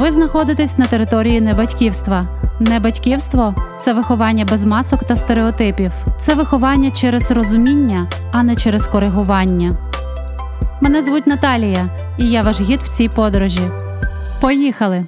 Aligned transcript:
Ви 0.00 0.12
знаходитесь 0.12 0.78
на 0.78 0.86
території 0.86 1.40
небатьківства. 1.40 2.22
Небатьківство 2.60 3.54
це 3.82 3.92
виховання 3.92 4.44
без 4.44 4.64
масок 4.64 5.04
та 5.04 5.16
стереотипів. 5.16 5.90
Це 6.20 6.34
виховання 6.34 6.90
через 6.90 7.30
розуміння, 7.30 8.10
а 8.32 8.42
не 8.42 8.56
через 8.56 8.86
коригування. 8.88 9.90
Мене 10.82 11.02
звуть 11.02 11.26
Наталія, 11.26 11.88
і 12.18 12.30
я 12.30 12.42
ваш 12.42 12.60
гід 12.60 12.80
в 12.80 12.96
цій 12.96 13.08
подорожі. 13.08 13.70
Поїхали! 14.40 15.06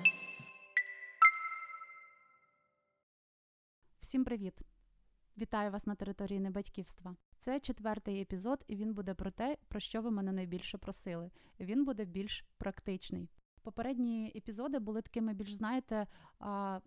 Всім 4.01 4.25
привіт! 4.25 4.55
Вітаю 5.39 5.71
вас 5.71 5.87
на 5.87 5.95
території 5.95 6.41
небатьківства. 6.41 7.17
Це 7.39 7.61
четвертий 7.61 8.21
епізод, 8.21 8.65
і 8.69 8.77
він 8.77 8.95
буде 8.95 9.15
про 9.15 9.31
те, 9.31 9.57
про 9.69 9.81
що 9.81 10.03
ви 10.03 10.11
мене 10.11 10.33
найбільше 10.33 10.79
просили. 10.79 11.31
Він 11.61 11.85
буде 11.85 12.05
більш 12.05 12.45
практичний. 12.59 13.29
Попередні 13.63 14.33
епізоди 14.37 14.79
були 14.79 15.03
такими 15.03 15.35
більш, 15.35 15.53
знаєте, 15.53 16.07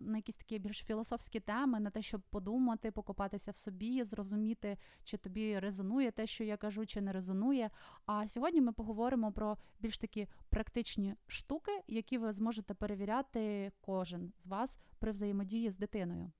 на 0.00 0.16
якісь 0.16 0.36
такі 0.36 0.58
більш 0.58 0.78
філософські 0.78 1.40
теми, 1.40 1.80
на 1.80 1.90
те, 1.90 2.02
щоб 2.02 2.20
подумати, 2.20 2.90
покопатися 2.90 3.50
в 3.50 3.56
собі, 3.56 4.04
зрозуміти, 4.04 4.78
чи 5.04 5.16
тобі 5.16 5.58
резонує 5.58 6.10
те, 6.10 6.26
що 6.26 6.44
я 6.44 6.56
кажу, 6.56 6.86
чи 6.86 7.00
не 7.00 7.12
резонує. 7.12 7.70
А 8.06 8.28
сьогодні 8.28 8.60
ми 8.60 8.72
поговоримо 8.72 9.32
про 9.32 9.58
більш 9.80 9.98
такі 9.98 10.28
практичні 10.48 11.14
штуки, 11.26 11.82
які 11.86 12.18
ви 12.18 12.32
зможете 12.32 12.74
перевіряти 12.74 13.72
кожен 13.80 14.32
з 14.38 14.46
вас 14.46 14.78
при 14.98 15.12
взаємодії 15.12 15.70
з 15.70 15.78
дитиною. 15.78 16.32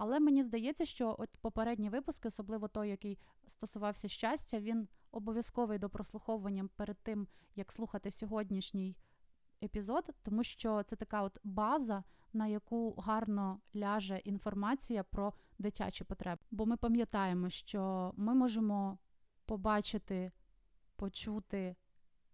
Але 0.00 0.20
мені 0.20 0.42
здається, 0.42 0.84
що 0.84 1.16
от 1.18 1.30
попередні 1.40 1.88
випуски, 1.88 2.28
особливо 2.28 2.68
той, 2.68 2.88
який 2.88 3.18
стосувався 3.46 4.08
щастя, 4.08 4.60
він 4.60 4.88
обов'язковий 5.12 5.78
до 5.78 5.90
прослуховування 5.90 6.68
перед 6.76 6.98
тим, 7.02 7.28
як 7.56 7.72
слухати 7.72 8.10
сьогоднішній 8.10 8.96
епізод, 9.62 10.10
тому 10.22 10.44
що 10.44 10.82
це 10.82 10.96
така 10.96 11.22
от 11.22 11.38
база, 11.44 12.04
на 12.32 12.46
яку 12.46 12.94
гарно 12.98 13.60
ляже 13.76 14.18
інформація 14.18 15.04
про 15.04 15.32
дитячі 15.58 16.04
потреби. 16.04 16.40
Бо 16.50 16.66
ми 16.66 16.76
пам'ятаємо, 16.76 17.50
що 17.50 18.12
ми 18.16 18.34
можемо 18.34 18.98
побачити, 19.44 20.32
почути, 20.96 21.76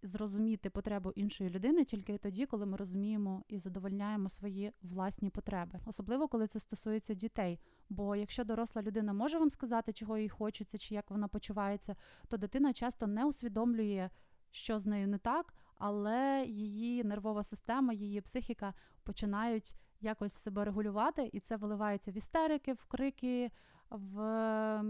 зрозуміти 0.02 0.70
потребу 0.70 1.10
іншої 1.10 1.50
людини 1.50 1.84
тільки 1.84 2.18
тоді, 2.18 2.46
коли 2.46 2.66
ми 2.66 2.76
розуміємо 2.76 3.44
і 3.48 3.58
задовольняємо 3.58 4.28
свої 4.28 4.72
власні 4.82 5.30
потреби, 5.30 5.80
особливо 5.86 6.28
коли 6.28 6.46
це 6.46 6.60
стосується 6.60 7.14
дітей. 7.14 7.60
Бо 7.88 8.16
якщо 8.16 8.44
доросла 8.44 8.82
людина 8.82 9.12
може 9.12 9.38
вам 9.38 9.50
сказати, 9.50 9.92
чого 9.92 10.18
їй 10.18 10.28
хочеться, 10.28 10.78
чи 10.78 10.94
як 10.94 11.10
вона 11.10 11.28
почувається, 11.28 11.96
то 12.28 12.36
дитина 12.36 12.72
часто 12.72 13.06
не 13.06 13.24
усвідомлює, 13.24 14.10
що 14.50 14.78
з 14.78 14.86
нею 14.86 15.08
не 15.08 15.18
так 15.18 15.54
але 15.78 16.44
її 16.48 17.04
нервова 17.04 17.42
система, 17.42 17.92
її 17.92 18.20
психіка 18.20 18.74
починають 19.02 19.74
якось 20.00 20.32
себе 20.32 20.64
регулювати, 20.64 21.30
і 21.32 21.40
це 21.40 21.56
виливається 21.56 22.10
в 22.10 22.16
істерики, 22.16 22.72
в 22.72 22.84
крики, 22.84 23.50
в 23.90 24.18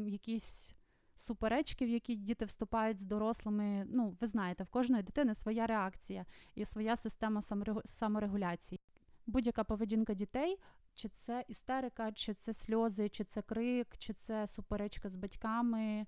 якісь 0.06 0.74
суперечки, 1.16 1.86
в 1.86 1.88
які 1.88 2.16
діти 2.16 2.44
вступають 2.44 3.00
з 3.00 3.06
дорослими. 3.06 3.86
Ну, 3.88 4.16
ви 4.20 4.26
знаєте, 4.26 4.64
в 4.64 4.68
кожної 4.68 5.02
дитини 5.02 5.34
своя 5.34 5.66
реакція 5.66 6.26
і 6.54 6.64
своя 6.64 6.96
система 6.96 7.42
саморегуляції. 7.84 8.80
Будь-яка 9.26 9.64
поведінка 9.64 10.14
дітей. 10.14 10.58
Чи 10.96 11.08
це 11.08 11.44
істерика, 11.48 12.12
чи 12.12 12.34
це 12.34 12.52
сльози, 12.52 13.08
чи 13.08 13.24
це 13.24 13.42
крик, 13.42 13.98
чи 13.98 14.12
це 14.12 14.46
суперечка 14.46 15.08
з 15.08 15.16
батьками, 15.16 16.06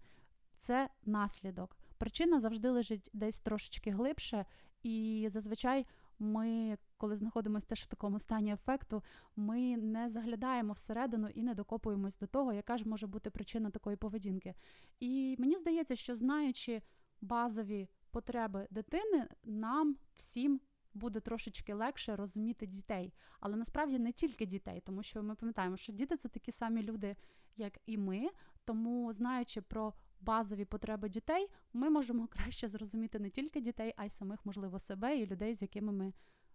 це 0.56 0.88
наслідок. 1.04 1.76
Причина 1.98 2.40
завжди 2.40 2.70
лежить 2.70 3.10
десь 3.12 3.40
трошечки 3.40 3.90
глибше, 3.90 4.44
і 4.82 5.26
зазвичай 5.30 5.86
ми, 6.18 6.78
коли 6.96 7.16
знаходимося 7.16 7.66
теж 7.66 7.82
в 7.82 7.86
такому 7.86 8.18
стані 8.18 8.52
ефекту, 8.52 9.02
ми 9.36 9.76
не 9.76 10.08
заглядаємо 10.08 10.72
всередину 10.72 11.28
і 11.28 11.42
не 11.42 11.54
докопуємось 11.54 12.18
до 12.18 12.26
того, 12.26 12.52
яка 12.52 12.78
ж 12.78 12.88
може 12.88 13.06
бути 13.06 13.30
причина 13.30 13.70
такої 13.70 13.96
поведінки. 13.96 14.54
І 15.00 15.36
мені 15.38 15.56
здається, 15.56 15.96
що 15.96 16.16
знаючи 16.16 16.82
базові 17.20 17.88
потреби 18.10 18.66
дитини, 18.70 19.28
нам 19.44 19.96
всім. 20.14 20.60
Буде 20.94 21.20
трошечки 21.20 21.74
легше 21.74 22.16
розуміти 22.16 22.66
дітей, 22.66 23.14
але 23.40 23.56
насправді 23.56 23.98
не 23.98 24.12
тільки 24.12 24.46
дітей, 24.46 24.82
тому 24.86 25.02
що 25.02 25.22
ми 25.22 25.34
пам'ятаємо, 25.34 25.76
що 25.76 25.92
діти 25.92 26.16
це 26.16 26.28
такі 26.28 26.52
самі 26.52 26.82
люди, 26.82 27.16
як 27.56 27.78
і 27.86 27.98
ми. 27.98 28.28
Тому, 28.64 29.12
знаючи 29.12 29.60
про 29.62 29.94
базові 30.20 30.64
потреби 30.64 31.08
дітей, 31.08 31.48
ми 31.72 31.90
можемо 31.90 32.26
краще 32.30 32.68
зрозуміти 32.68 33.18
не 33.18 33.30
тільки 33.30 33.60
дітей, 33.60 33.94
а 33.96 34.04
й 34.04 34.10
самих, 34.10 34.46
можливо, 34.46 34.78
себе 34.78 35.18
і 35.18 35.26
людей, 35.26 35.54
з 35.54 35.62
якими 35.62 35.92
ми 35.92 36.12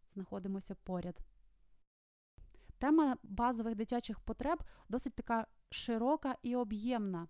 знаходимося 0.09 0.75
поряд. 0.75 1.19
Тема 2.77 3.17
базових 3.23 3.75
дитячих 3.75 4.19
потреб 4.19 4.63
досить 4.89 5.15
така 5.15 5.47
широка 5.69 6.35
і 6.41 6.55
об'ємна. 6.55 7.27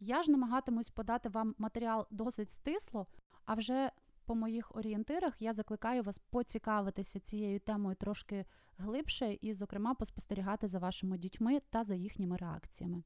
Я 0.00 0.22
ж 0.22 0.30
намагатимусь 0.30 0.90
подати 0.90 1.28
вам 1.28 1.54
матеріал 1.58 2.06
досить 2.10 2.50
стисло, 2.50 3.06
а 3.44 3.54
вже 3.54 3.90
по 4.24 4.34
моїх 4.34 4.76
орієнтирах 4.76 5.42
я 5.42 5.52
закликаю 5.52 6.02
вас 6.02 6.18
поцікавитися 6.18 7.20
цією 7.20 7.60
темою 7.60 7.96
трошки 7.96 8.44
глибше 8.78 9.38
і, 9.40 9.54
зокрема, 9.54 9.94
поспостерігати 9.94 10.68
за 10.68 10.78
вашими 10.78 11.18
дітьми 11.18 11.60
та 11.70 11.84
за 11.84 11.94
їхніми 11.94 12.36
реакціями. 12.36 13.02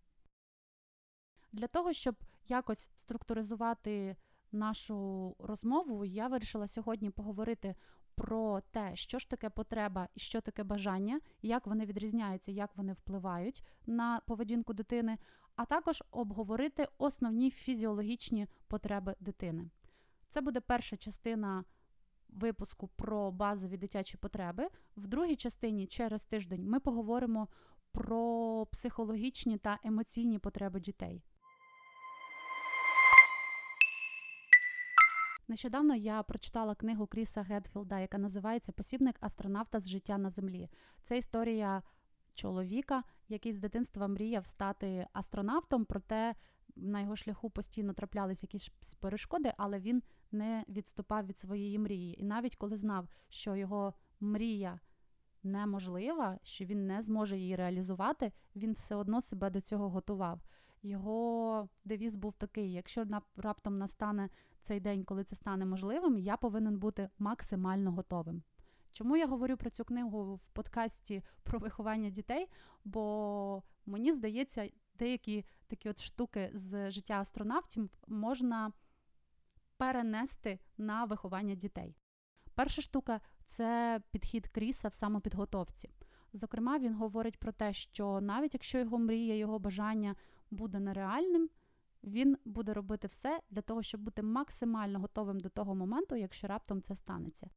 Для 1.53 1.67
того, 1.67 1.93
щоб 1.93 2.17
якось 2.49 2.91
структуризувати 2.97 4.17
нашу 4.53 5.37
розмову, 5.39 6.05
я 6.05 6.29
вирішила 6.29 6.67
сьогодні 6.67 7.11
поговорити 7.11 7.75
про 8.15 8.61
те, 8.61 8.97
що 8.97 9.19
ж 9.19 9.31
таке 9.31 9.51
потреба 9.51 10.09
і 10.15 10.21
що 10.21 10.41
таке 10.41 10.65
бажання, 10.65 11.21
як 11.43 11.67
вони 11.67 11.85
відрізняються, 11.85 12.53
як 12.53 12.77
вони 12.77 12.93
впливають 12.93 13.65
на 13.87 14.21
поведінку 14.27 14.75
дитини, 14.75 15.19
а 15.57 15.65
також 15.65 16.03
обговорити 16.11 16.89
основні 16.99 17.51
фізіологічні 17.51 18.47
потреби 18.69 19.15
дитини. 19.21 19.71
Це 20.29 20.41
буде 20.41 20.61
перша 20.61 20.97
частина. 20.97 21.65
Випуску 22.29 22.89
про 22.89 23.33
базові 23.33 23.77
дитячі 23.77 24.17
потреби. 24.17 24.69
В 24.97 25.07
другій 25.07 25.37
частині 25.37 25.87
через 25.87 26.27
тиждень 26.27 26.69
ми 26.69 26.81
поговоримо 26.81 27.49
про 27.93 28.67
психологічні 28.67 29.59
та 29.59 29.79
емоційні 29.85 30.39
потреби 30.39 30.81
дітей. 30.81 31.23
Нещодавно 35.49 35.95
я 35.95 36.23
прочитала 36.23 36.75
книгу 36.75 37.07
Кріса 37.07 37.43
Гедфілда, 37.43 37.99
яка 38.01 38.19
називається 38.19 38.73
Посібник 38.73 39.17
астронавта 39.21 39.81
з 39.81 39.89
життя 39.89 40.19
на 40.19 40.31
землі. 40.31 40.69
Це 41.03 41.19
історія 41.19 41.83
чоловіка, 42.35 43.03
який 43.29 43.53
з 43.53 43.61
дитинства 43.61 44.09
мріяв 44.09 44.47
стати 44.47 45.07
астронавтом, 45.13 45.85
проте 45.85 46.35
на 46.77 47.01
його 47.01 47.17
шляху 47.17 47.51
постійно 47.51 47.93
траплялись 47.93 48.43
якісь 48.43 48.71
перешкоди, 49.01 49.53
але 49.57 49.81
він 49.81 50.03
не 50.33 50.65
відступав 50.69 51.27
від 51.27 51.39
своєї 51.39 51.79
мрії. 51.79 52.21
І 52.21 52.25
навіть 52.25 52.57
коли 52.57 52.77
знав, 52.77 53.09
що 53.29 53.57
його 53.57 53.95
мрія 54.21 54.81
неможлива, 55.43 56.39
що 56.43 56.65
він 56.65 56.87
не 56.87 57.03
зможе 57.03 57.39
її 57.39 57.57
реалізувати, 57.57 58.33
він 58.57 58.73
все 58.73 58.95
одно 58.95 59.21
себе 59.21 59.51
до 59.51 59.61
цього 59.61 59.91
готував. 59.91 60.41
Його 60.85 61.69
девіз 61.85 62.17
був 62.17 62.33
такий: 62.37 62.73
якщо 62.73 63.05
раптом 63.37 63.79
настане 63.79 64.29
цей 64.63 64.81
день, 64.81 65.05
коли 65.05 65.25
це 65.25 65.37
стане 65.37 65.67
можливим, 65.67 66.19
я 66.19 66.37
повинен 66.37 66.79
бути 66.79 67.09
максимально 67.19 67.93
готовим. 67.93 68.43
Чому 68.93 69.17
я 69.17 69.27
говорю 69.27 69.57
про 69.57 69.71
цю 69.71 69.85
книгу 69.85 70.35
в 70.35 70.49
подкасті 70.49 71.23
про 71.43 71.59
виховання 71.59 72.11
дітей? 72.11 72.49
Бо 72.85 73.63
мені 73.87 74.13
здається, 74.13 74.71
деякі 74.95 75.45
такі 75.67 75.89
от 75.89 76.03
штуки 76.03 76.51
з 76.55 76.91
життя 76.91 77.15
астронавтів 77.15 77.91
можна 78.09 78.73
перенести 79.77 80.59
на 80.79 81.05
виховання 81.05 81.55
дітей. 81.55 81.97
Перша 82.55 82.83
штука 82.83 83.21
це 83.47 84.01
підхід 84.11 84.49
Кріса 84.49 84.89
в 84.89 84.95
самопідготовці. 84.95 85.91
Зокрема, 86.33 86.79
він 86.79 86.95
говорить 86.95 87.39
про 87.39 87.53
те, 87.53 87.73
що 87.73 88.21
навіть 88.21 88.55
якщо 88.55 88.79
його 88.79 88.99
мрія, 88.99 89.35
його 89.35 89.59
бажання 89.59 90.17
буде 90.55 90.81
нереальним, 90.81 91.51
він 92.05 92.39
буде 92.45 92.73
робити 92.73 93.07
все 93.07 93.41
для 93.51 93.63
того, 93.63 93.83
щоб 93.83 94.01
бути 94.01 94.23
максимально 94.23 95.01
готовим 95.01 95.41
до 95.41 95.49
того 95.49 95.75
моменту, 95.75 96.17
якщо 96.17 96.47
раптом 96.47 96.83
це 96.83 96.97
станеться. 96.97 97.51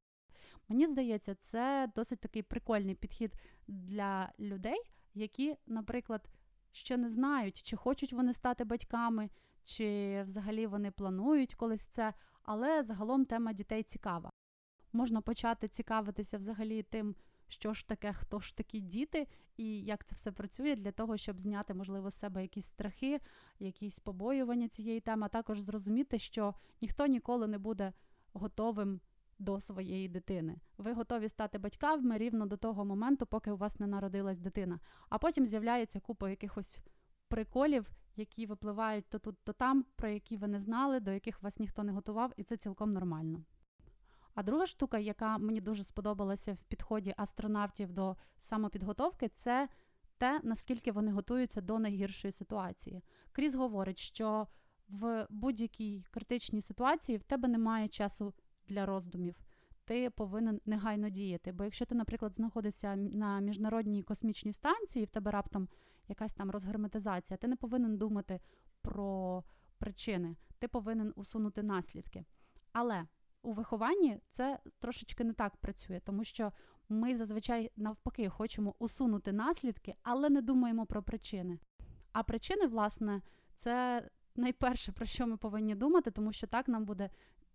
Мені 0.68 0.88
здається, 0.88 1.36
це 1.36 1.92
досить 1.96 2.20
такий 2.20 2.42
прикольний 2.42 2.96
підхід 2.96 3.34
для 3.68 4.32
людей, 4.40 4.80
які, 5.14 5.56
наприклад, 5.68 6.30
ще 6.72 6.98
не 6.98 7.10
знають, 7.10 7.62
чи 7.62 7.76
хочуть 7.76 8.14
вони 8.14 8.34
стати 8.34 8.64
батьками, 8.64 9.30
чи 9.64 10.22
взагалі 10.24 10.68
вони 10.68 10.92
планують 10.92 11.56
колись 11.56 11.88
це, 11.88 12.14
але 12.44 12.84
загалом 12.84 13.26
тема 13.26 13.54
дітей 13.54 13.84
цікава. 13.84 14.30
Можна 14.94 15.22
почати 15.22 15.68
цікавитися 15.68 16.38
взагалі 16.38 16.84
тим, 16.84 17.16
що 17.48 17.74
ж 17.74 17.88
таке, 17.88 18.14
хто 18.14 18.40
ж 18.40 18.58
такі 18.58 18.82
діти, 18.82 19.28
і 19.58 19.82
як 19.82 20.06
це 20.06 20.16
все 20.16 20.32
працює 20.32 20.76
для 20.76 20.92
того, 20.92 21.18
щоб 21.18 21.40
зняти, 21.40 21.74
можливо, 21.74 22.12
з 22.12 22.16
себе 22.16 22.42
якісь 22.42 22.66
страхи, 22.66 23.20
якісь 23.60 24.00
побоювання 24.00 24.68
цієї 24.68 25.00
теми, 25.00 25.26
а 25.26 25.30
також 25.30 25.60
зрозуміти, 25.60 26.20
що 26.20 26.54
ніхто 26.82 27.08
ніколи 27.08 27.48
не 27.48 27.58
буде 27.58 27.94
готовим 28.34 29.00
до 29.40 29.60
своєї 29.60 30.08
дитини. 30.08 30.58
Ви 30.78 30.94
готові 30.94 31.30
стати 31.30 31.58
батьками 31.58 32.18
рівно 32.18 32.46
до 32.46 32.58
того 32.58 32.86
моменту, 32.86 33.26
поки 33.26 33.52
у 33.52 33.58
вас 33.58 33.80
не 33.80 33.88
народилась 33.88 34.40
дитина. 34.40 34.80
А 35.10 35.18
потім 35.18 35.46
з'являється 35.46 36.00
купа 36.00 36.30
якихось 36.30 36.80
приколів, 37.28 37.90
які 38.16 38.46
випливають 38.46 39.10
то 39.10 39.20
тут, 39.20 39.36
то 39.44 39.54
там, 39.54 39.86
про 39.96 40.10
які 40.10 40.38
ви 40.38 40.48
не 40.48 40.60
знали, 40.60 41.00
до 41.00 41.12
яких 41.12 41.42
вас 41.42 41.60
ніхто 41.60 41.84
не 41.84 41.92
готував, 41.92 42.34
і 42.38 42.44
це 42.44 42.58
цілком 42.58 42.94
нормально. 42.94 43.44
А 44.38 44.44
друга 44.44 44.66
штука, 44.66 44.98
яка 45.00 45.38
мені 45.38 45.62
дуже 45.62 45.84
сподобалася 45.84 46.54
в 46.54 46.64
підході 46.64 47.14
астронавтів 47.18 47.92
до 47.94 48.16
самопідготовки, 48.40 49.30
це 49.30 49.70
те, 50.18 50.40
наскільки 50.44 50.92
вони 50.92 51.12
готуються 51.12 51.62
до 51.62 51.80
найгіршої 51.80 52.32
ситуації. 52.32 53.04
Кріс 53.32 53.56
говорить, 53.56 54.00
що 54.00 54.48
в 54.90 55.28
будь-якій 55.30 56.06
критичній 56.12 56.62
ситуації 56.62 57.18
в 57.18 57.24
тебе 57.24 57.48
немає 57.48 57.88
часу 57.88 58.34
для 58.68 58.86
роздумів. 58.86 59.36
Ти 59.86 60.10
повинен 60.10 60.62
негайно 60.66 61.10
діяти. 61.10 61.52
Бо 61.52 61.64
якщо 61.64 61.86
ти, 61.86 61.96
наприклад, 61.96 62.36
знаходишся 62.36 62.96
на 62.96 63.40
міжнародній 63.40 64.04
космічній 64.04 64.54
станції, 64.54 65.06
в 65.06 65.10
тебе 65.10 65.32
раптом 65.32 65.68
якась 66.08 66.34
там 66.34 66.52
розгерметизація, 66.52 67.38
ти 67.38 67.48
не 67.48 67.56
повинен 67.56 67.98
думати 67.98 68.40
про 68.82 69.44
причини, 69.78 70.36
ти 70.60 70.68
повинен 70.68 71.14
усунути 71.16 71.64
наслідки. 71.64 72.26
Але 72.72 73.06
у 73.48 73.54
вихованні 73.54 74.20
це 74.30 74.60
трошечки 74.80 75.24
не 75.24 75.34
так 75.34 75.56
працює, 75.56 76.00
тому 76.00 76.24
що 76.24 76.52
ми 76.90 77.18
зазвичай 77.18 77.72
навпаки 77.76 78.30
хочемо 78.30 78.76
усунути 78.80 79.32
наслідки, 79.32 79.96
але 80.04 80.30
не 80.30 80.42
думаємо 80.42 80.86
про 80.86 81.04
причини. 81.04 81.60
А 82.12 82.24
причини, 82.24 82.68
власне, 82.68 83.22
це 83.58 84.04
найперше, 84.36 84.92
про 84.92 85.06
що 85.06 85.28
ми 85.28 85.38
повинні 85.38 85.76
думати, 85.76 86.12
тому 86.12 86.34
що 86.34 86.48
так 86.48 86.68
нам 86.68 86.86
буде 86.86 87.10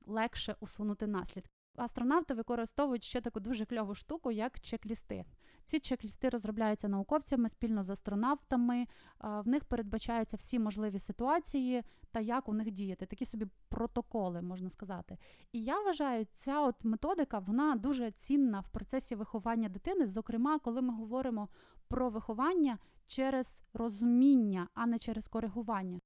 легше 0.06 0.56
усунути 0.60 1.06
наслідки. 1.06 1.50
Астронавти 1.76 2.34
використовують 2.34 3.04
ще 3.04 3.20
таку 3.20 3.40
дуже 3.40 3.66
кльову 3.66 3.94
штуку, 3.94 4.30
як 4.30 4.60
чек-лісти. 4.60 5.24
Ці 5.64 5.80
чек-лісти 5.80 6.28
розробляються 6.30 6.88
науковцями 6.88 7.48
спільно 7.48 7.82
з 7.82 7.90
астронавтами. 7.90 8.86
В 9.20 9.48
них 9.48 9.64
передбачаються 9.64 10.36
всі 10.36 10.58
можливі 10.58 10.98
ситуації 10.98 11.82
та 12.10 12.20
як 12.20 12.48
у 12.48 12.52
них 12.52 12.70
діяти. 12.70 13.06
Такі 13.06 13.24
собі 13.24 13.46
протоколи, 13.68 14.42
можна 14.42 14.70
сказати. 14.70 15.18
І 15.52 15.64
я 15.64 15.80
вважаю, 15.80 16.26
ця 16.32 16.60
от 16.60 16.84
методика 16.84 17.38
вона 17.38 17.76
дуже 17.76 18.10
цінна 18.10 18.60
в 18.60 18.68
процесі 18.68 19.14
виховання 19.14 19.68
дитини, 19.68 20.06
зокрема, 20.06 20.58
коли 20.58 20.82
ми 20.82 20.94
говоримо 20.94 21.48
про 21.88 22.10
виховання 22.10 22.78
через 23.06 23.62
розуміння, 23.74 24.68
а 24.74 24.86
не 24.86 24.98
через 24.98 25.28
коригування. 25.28 26.00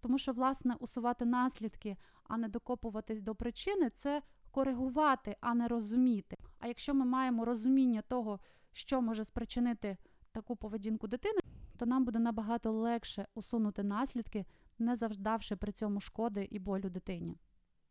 Тому 0.00 0.18
що, 0.18 0.32
власне, 0.32 0.74
усувати 0.80 1.24
наслідки, 1.24 1.96
а 2.24 2.36
не 2.36 2.48
докопуватись 2.48 3.22
до 3.22 3.34
причини, 3.34 3.90
це 3.90 4.22
коригувати, 4.50 5.36
а 5.40 5.54
не 5.54 5.68
розуміти. 5.68 6.36
А 6.58 6.68
якщо 6.68 6.94
ми 6.94 7.04
маємо 7.04 7.44
розуміння 7.44 8.02
того, 8.02 8.40
що 8.76 9.02
може 9.02 9.24
спричинити 9.24 9.96
таку 10.32 10.56
поведінку 10.56 11.08
дитини, 11.08 11.40
то 11.78 11.86
нам 11.86 12.04
буде 12.04 12.18
набагато 12.18 12.72
легше 12.72 13.26
усунути 13.34 13.82
наслідки, 13.82 14.44
не 14.78 14.96
завдавши 14.96 15.56
при 15.56 15.72
цьому 15.72 16.00
шкоди 16.00 16.48
і 16.50 16.58
болю 16.58 16.90
дитині. 16.90 17.38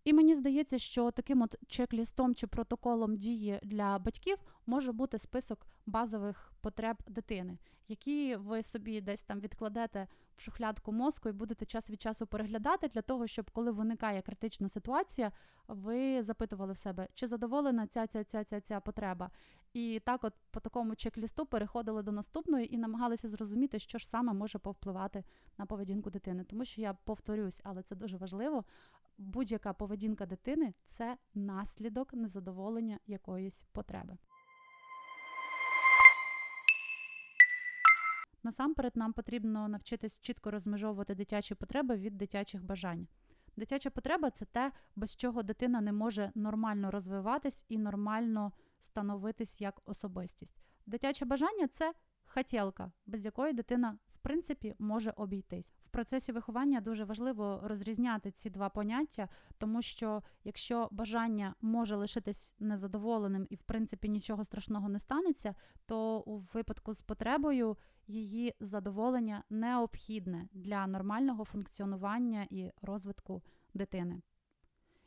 І 0.04 0.14
мені 0.14 0.36
здається, 0.36 0.80
що 0.80 1.12
таким 1.12 1.42
от 1.42 1.56
чек-лістом 1.68 2.36
чи 2.36 2.48
протоколом 2.48 3.16
дії 3.16 3.60
для 3.64 4.00
батьків 4.00 4.38
може 4.66 4.92
бути 4.92 5.20
список 5.20 5.68
базових 5.86 6.54
потреб 6.62 6.98
дитини, 7.08 7.58
які 7.88 8.36
ви 8.36 8.64
собі 8.64 9.02
десь 9.02 9.24
там 9.24 9.40
відкладете 9.40 10.08
в 10.36 10.42
шухлядку 10.42 10.92
мозку 10.92 11.30
і 11.30 11.32
будете 11.32 11.66
час 11.66 11.90
від 11.90 12.02
часу 12.02 12.28
переглядати 12.28 12.88
для 12.88 13.02
того, 13.02 13.28
щоб 13.28 13.52
коли 13.52 13.72
виникає 13.72 14.22
критична 14.22 14.70
ситуація, 14.70 15.32
ви 15.68 16.24
запитували 16.24 16.74
в 16.74 16.78
себе, 16.78 17.08
чи 17.14 17.28
задоволена 17.28 17.88
ця 17.88 18.08
ця 18.08 18.24
ця 18.24 18.44
ця 18.44 18.62
ця 18.62 18.80
потреба. 18.80 19.32
І 19.74 20.02
так, 20.06 20.24
от 20.24 20.34
по 20.52 20.60
такому 20.60 20.96
чек-лісту 20.96 21.46
переходили 21.46 22.04
до 22.04 22.12
наступної 22.12 22.76
і 22.76 22.78
намагалися 22.78 23.28
зрозуміти, 23.28 23.80
що 23.80 23.98
ж 23.98 24.08
саме 24.08 24.34
може 24.34 24.60
повпливати 24.60 25.24
на 25.58 25.66
поведінку 25.66 26.10
дитини. 26.10 26.44
Тому 26.44 26.66
що 26.66 26.82
я 26.82 26.94
повторюсь, 26.94 27.62
але 27.64 27.84
це 27.84 27.96
дуже 27.96 28.18
важливо. 28.18 28.64
Будь-яка 29.18 29.74
поведінка 29.74 30.26
дитини 30.26 30.74
це 30.84 31.18
наслідок 31.34 32.14
незадоволення 32.14 33.00
якоїсь 33.08 33.66
потреби. 33.72 34.18
Насамперед, 38.46 38.96
нам 38.96 39.14
потрібно 39.14 39.68
навчитись 39.68 40.20
чітко 40.20 40.52
розмежовувати 40.52 41.16
дитячі 41.16 41.56
потреби 41.56 41.96
від 41.96 42.18
дитячих 42.18 42.64
бажань. 42.64 43.08
Дитяча 43.58 43.90
потреба 43.90 44.30
це 44.30 44.46
те, 44.46 44.72
без 44.96 45.16
чого 45.16 45.44
дитина 45.44 45.82
не 45.82 45.92
може 45.92 46.32
нормально 46.36 46.92
розвиватись 46.92 47.66
і 47.70 47.78
нормально 47.78 48.52
становитись 48.82 49.62
як 49.62 49.82
особистість. 49.86 50.56
Дитяче 50.86 51.26
бажання 51.26 51.68
це 51.68 51.94
хотілка, 52.26 52.92
без 53.06 53.26
якої 53.26 53.54
дитина 53.54 53.98
принципі 54.26 54.76
може 54.80 55.14
обійтись. 55.16 55.74
В 55.86 55.90
процесі 55.90 56.32
виховання 56.32 56.82
дуже 56.82 57.04
важливо 57.04 57.62
розрізняти 57.64 58.32
ці 58.32 58.50
два 58.50 58.70
поняття, 58.70 59.30
тому 59.58 59.82
що 59.82 60.24
якщо 60.44 60.90
бажання 60.92 61.56
може 61.62 61.96
лишитись 61.96 62.56
незадоволеним 62.60 63.48
і, 63.50 63.56
в 63.56 63.62
принципі, 63.62 64.10
нічого 64.10 64.46
страшного 64.46 64.90
не 64.90 65.00
станеться, 65.00 65.56
то 65.86 66.20
у 66.20 66.38
випадку 66.38 66.94
з 66.94 67.02
потребою 67.02 67.78
її 68.08 68.54
задоволення 68.60 69.44
необхідне 69.50 70.48
для 70.54 70.88
нормального 70.88 71.46
функціонування 71.46 72.48
і 72.50 72.72
розвитку 72.82 73.44
дитини. 73.74 74.22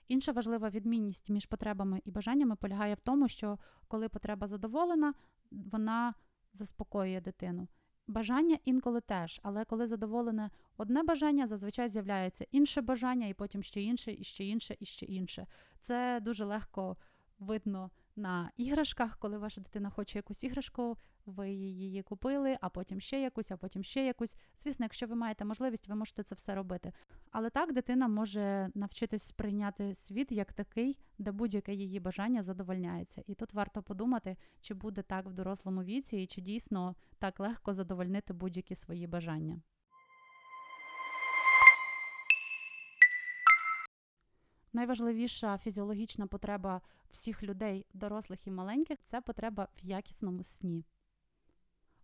Інша 0.09 0.33
важлива 0.33 0.71
відмінність 0.71 1.31
між 1.31 1.47
потребами 1.47 2.01
і 2.05 2.11
бажаннями 2.11 2.57
полягає 2.57 2.95
в 2.95 3.01
тому, 3.01 3.29
що 3.29 3.59
коли 3.89 4.09
потреба 4.09 4.47
задоволена, 4.47 5.15
вона 5.51 6.15
заспокоює 6.53 7.21
дитину. 7.21 7.69
Бажання 8.09 8.59
інколи 8.65 9.01
теж, 9.01 9.41
але 9.43 9.65
коли 9.65 9.87
задоволене 9.87 10.51
одне 10.77 11.03
бажання, 11.03 11.47
зазвичай 11.47 11.89
з'являється 11.89 12.47
інше 12.51 12.81
бажання, 12.81 13.27
і 13.27 13.35
потім 13.35 13.63
ще 13.63 13.83
інше, 13.83 14.13
і 14.13 14.25
ще 14.25 14.45
інше, 14.45 14.77
і 14.81 14.85
ще 14.85 15.07
інше. 15.07 15.47
Це 15.81 16.21
дуже 16.23 16.45
легко 16.45 16.97
видно 17.39 17.91
на 18.17 18.51
іграшках, 18.57 19.19
коли 19.19 19.39
ваша 19.39 19.61
дитина 19.61 19.91
хоче 19.91 20.19
якусь 20.19 20.45
іграшку, 20.45 20.97
ви 21.29 21.51
її 21.51 22.03
купили, 22.03 22.59
а 22.61 22.69
потім 22.69 23.01
ще 23.01 23.21
якусь, 23.21 23.51
а 23.51 23.57
потім 23.57 23.85
ще 23.85 24.05
якусь. 24.07 24.37
Звісно, 24.59 24.85
якщо 24.85 25.07
ви 25.07 25.15
маєте 25.15 25.45
можливість, 25.45 25.89
ви 25.89 25.95
можете 25.95 26.23
це 26.23 26.35
все 26.35 26.55
робити. 26.55 26.93
Але 27.31 27.51
так 27.51 27.73
дитина 27.73 28.09
може 28.09 28.71
навчитись 28.75 29.23
сприйняти 29.23 29.95
світ 29.95 30.33
як 30.33 30.53
такий, 30.53 30.99
де 31.19 31.33
будь-яке 31.33 31.75
її 31.75 32.01
бажання 32.01 32.43
задовольняється. 32.43 33.23
І 33.27 33.35
тут 33.35 33.55
варто 33.55 33.83
подумати, 33.83 34.37
чи 34.61 34.75
буде 34.75 35.03
так 35.03 35.27
в 35.27 35.33
дорослому 35.33 35.83
віці, 35.83 36.17
і 36.17 36.27
чи 36.27 36.41
дійсно 36.41 36.95
так 37.19 37.41
легко 37.41 37.75
задовольнити 37.75 38.33
будь-які 38.33 38.75
свої 38.75 39.07
бажання. 39.07 39.61
Найважливіша 44.73 45.59
фізіологічна 45.59 46.27
потреба 46.27 46.81
всіх 47.11 47.43
людей, 47.43 47.87
дорослих 47.95 48.47
і 48.47 48.51
маленьких, 48.51 48.99
це 49.05 49.21
потреба 49.21 49.69
в 49.77 49.85
якісному 49.85 50.45
сні. 50.45 50.85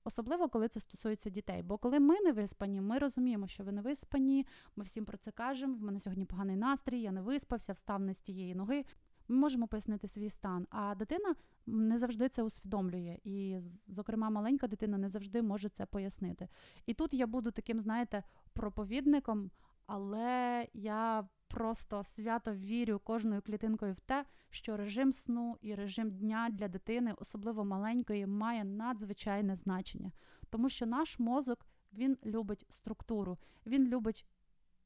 Особливо, 0.04 0.48
коли 0.48 0.68
це 0.68 0.80
стосується 0.80 1.30
дітей. 1.30 1.62
Бо 1.62 1.78
коли 1.78 2.00
ми 2.00 2.20
не 2.20 2.32
виспані, 2.32 2.80
ми 2.80 2.98
розуміємо, 2.98 3.46
що 3.46 3.64
ви 3.64 3.72
не 3.72 3.82
виспані, 3.82 4.46
ми 4.76 4.84
всім 4.84 5.04
про 5.04 5.18
це 5.18 5.30
кажемо. 5.30 5.74
В 5.74 5.82
мене 5.82 6.00
сьогодні 6.00 6.24
поганий 6.24 6.56
настрій, 6.56 7.00
я 7.00 7.12
не 7.12 7.22
виспався, 7.22 7.72
встав 7.72 8.00
не 8.00 8.14
з 8.14 8.20
тієї 8.20 8.54
ноги. 8.54 8.84
Ми 9.28 9.36
можемо 9.36 9.66
пояснити 9.66 10.08
свій 10.08 10.30
стан. 10.30 10.66
А 10.70 10.94
дитина 10.94 11.34
не 11.66 11.98
завжди 11.98 12.28
це 12.28 12.42
усвідомлює. 12.42 13.18
І, 13.24 13.58
зокрема, 13.88 14.30
маленька 14.30 14.68
дитина 14.68 14.98
не 14.98 15.08
завжди 15.08 15.42
може 15.42 15.68
це 15.68 15.86
пояснити. 15.86 16.48
І 16.86 16.94
тут 16.94 17.14
я 17.14 17.26
буду 17.26 17.50
таким, 17.50 17.80
знаєте, 17.80 18.22
проповідником, 18.52 19.50
але 19.86 20.66
я 20.72 21.28
просто 21.54 22.04
свято 22.04 22.54
вірю 22.54 22.98
кожною 22.98 23.42
клітинкою 23.42 23.92
в 23.92 24.00
те, 24.00 24.24
що 24.50 24.76
режим 24.76 25.12
сну 25.12 25.58
і 25.60 25.74
режим 25.74 26.10
дня 26.10 26.48
для 26.52 26.68
дитини, 26.68 27.14
особливо 27.18 27.64
маленької, 27.64 28.26
має 28.26 28.64
надзвичайне 28.64 29.56
значення, 29.56 30.12
тому 30.50 30.68
що 30.68 30.86
наш 30.86 31.18
мозок 31.18 31.66
він 31.92 32.18
любить 32.24 32.66
структуру, 32.68 33.38
він 33.66 33.88
любить 33.88 34.26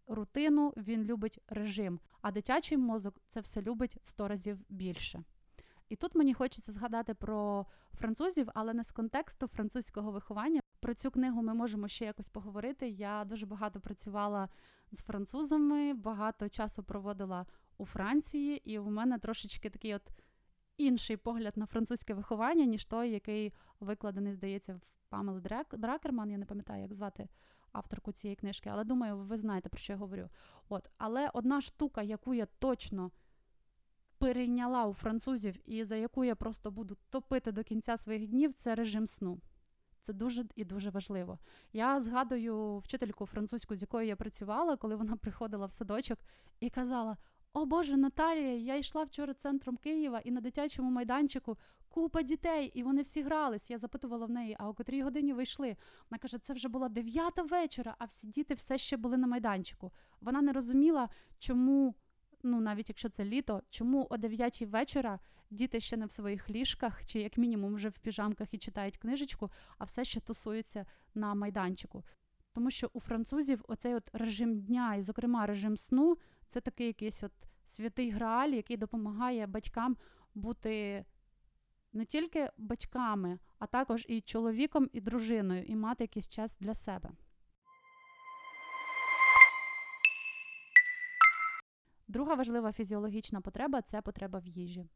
рутину, 0.06 0.72
він 0.76 1.04
любить 1.04 1.38
режим. 1.48 2.00
А 2.20 2.30
дитячий 2.30 2.78
мозок 2.78 3.20
це 3.28 3.40
все 3.40 3.62
любить 3.62 3.96
в 4.04 4.08
сто 4.08 4.28
разів 4.28 4.58
більше. 4.68 5.24
І 5.88 5.96
тут 5.96 6.14
мені 6.14 6.34
хочеться 6.34 6.72
згадати 6.72 7.14
про 7.14 7.66
французів, 7.94 8.48
але 8.54 8.74
не 8.74 8.84
з 8.84 8.92
контексту 8.92 9.46
французького 9.46 10.10
виховання. 10.10 10.60
Про 10.80 10.94
цю 10.94 11.10
книгу 11.10 11.42
ми 11.42 11.54
можемо 11.54 11.88
ще 11.88 12.04
якось 12.04 12.28
поговорити. 12.28 12.88
Я 12.88 13.24
дуже 13.24 13.46
багато 13.46 13.80
працювала 13.80 14.48
з 14.92 15.02
французами, 15.02 15.94
багато 15.94 16.48
часу 16.48 16.82
проводила 16.82 17.46
у 17.78 17.86
Франції, 17.86 18.72
і 18.72 18.78
у 18.78 18.90
мене 18.90 19.18
трошечки 19.18 19.70
такий 19.70 19.94
от 19.94 20.02
інший 20.76 21.16
погляд 21.16 21.56
на 21.56 21.66
французьке 21.66 22.14
виховання, 22.14 22.64
ніж 22.64 22.84
той, 22.84 23.10
який 23.10 23.52
викладений, 23.80 24.32
здається, 24.32 24.74
в 24.74 24.80
Памели 25.08 25.40
Дракерман. 25.72 26.30
Я 26.30 26.38
не 26.38 26.44
пам'ятаю, 26.44 26.82
як 26.82 26.94
звати 26.94 27.28
авторку 27.72 28.12
цієї 28.12 28.36
книжки, 28.36 28.70
але 28.72 28.84
думаю, 28.84 29.16
ви 29.16 29.38
знаєте, 29.38 29.68
про 29.68 29.78
що 29.78 29.92
я 29.92 29.98
говорю. 29.98 30.28
От, 30.68 30.90
Але 30.98 31.30
одна 31.34 31.60
штука, 31.60 32.02
яку 32.02 32.34
я 32.34 32.46
точно 32.46 33.10
перейняла 34.18 34.86
у 34.86 34.94
французів 34.94 35.70
і 35.70 35.84
за 35.84 35.96
яку 35.96 36.24
я 36.24 36.34
просто 36.34 36.70
буду 36.70 36.96
топити 37.10 37.52
до 37.52 37.64
кінця 37.64 37.96
своїх 37.96 38.26
днів, 38.26 38.52
це 38.52 38.74
режим 38.74 39.06
сну. 39.06 39.40
Це 40.02 40.12
дуже 40.12 40.44
і 40.56 40.64
дуже 40.64 40.90
важливо. 40.90 41.38
Я 41.72 42.00
згадую 42.00 42.78
вчительку 42.78 43.26
французьку, 43.26 43.76
з 43.76 43.82
якою 43.82 44.06
я 44.06 44.16
працювала, 44.16 44.76
коли 44.76 44.96
вона 44.96 45.16
приходила 45.16 45.66
в 45.66 45.72
садочок 45.72 46.18
і 46.60 46.70
казала: 46.70 47.16
О 47.52 47.66
Боже, 47.66 47.96
Наталія, 47.96 48.56
я 48.56 48.76
йшла 48.76 49.04
вчора 49.04 49.34
центром 49.34 49.76
Києва 49.76 50.20
і 50.24 50.30
на 50.30 50.40
дитячому 50.40 50.90
майданчику 50.90 51.58
купа 51.88 52.22
дітей, 52.22 52.70
і 52.74 52.82
вони 52.82 53.02
всі 53.02 53.22
грались. 53.22 53.70
Я 53.70 53.78
запитувала 53.78 54.26
в 54.26 54.30
неї, 54.30 54.56
а 54.58 54.68
о 54.68 54.74
котрій 54.74 55.02
годині 55.02 55.32
ви 55.32 55.42
йшли? 55.42 55.76
Вона 56.10 56.18
каже, 56.18 56.38
це 56.38 56.52
вже 56.52 56.68
була 56.68 56.88
дев'ята 56.88 57.42
вечора, 57.42 57.94
а 57.98 58.04
всі 58.04 58.26
діти 58.26 58.54
все 58.54 58.78
ще 58.78 58.96
були 58.96 59.16
на 59.16 59.26
майданчику. 59.26 59.92
Вона 60.20 60.42
не 60.42 60.52
розуміла, 60.52 61.08
чому, 61.38 61.94
ну 62.42 62.60
навіть 62.60 62.88
якщо 62.88 63.08
це 63.08 63.24
літо, 63.24 63.62
чому 63.70 64.06
о 64.10 64.16
дев'ятій 64.16 64.66
вечора 64.66 65.18
діти 65.50 65.80
ще 65.80 65.96
не 65.96 66.06
в 66.06 66.10
своїх 66.10 66.50
ліжках, 66.50 67.06
чи 67.06 67.20
як 67.20 67.38
мінімум 67.38 67.74
вже 67.74 67.88
в 67.88 67.98
піжамках 67.98 68.54
і 68.54 68.58
читають 68.58 68.98
книжечку, 68.98 69.50
а 69.78 69.84
все 69.84 70.04
ще 70.04 70.20
тусуються 70.20 70.86
на 71.14 71.34
майданчику. 71.34 72.04
Тому 72.52 72.70
що 72.70 72.90
у 72.92 73.00
французів 73.00 73.64
оцей 73.68 73.94
от 73.94 74.10
режим 74.12 74.60
дня, 74.60 74.94
і, 74.94 75.02
зокрема, 75.02 75.46
режим 75.46 75.76
сну, 75.76 76.18
це 76.48 76.60
такий 76.60 76.86
якийсь 76.86 77.22
от 77.22 77.32
святий 77.66 78.10
грааль, 78.10 78.48
який 78.48 78.76
допомагає 78.76 79.46
батькам 79.46 79.96
бути 80.34 81.04
не 81.92 82.04
тільки 82.04 82.50
батьками, 82.58 83.38
а 83.58 83.66
також 83.66 84.06
і 84.08 84.20
чоловіком, 84.20 84.90
і 84.92 85.00
дружиною, 85.00 85.64
і 85.64 85.76
мати 85.76 86.04
якийсь 86.04 86.28
час 86.28 86.56
для 86.60 86.74
себе. 86.74 87.10
Друга 92.08 92.34
важлива 92.34 92.72
фізіологічна 92.72 93.40
потреба 93.40 93.82
це 93.82 94.02
потреба 94.02 94.38
в 94.38 94.46
їжі. 94.46 94.86